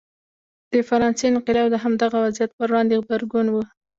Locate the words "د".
0.71-0.73, 1.71-1.75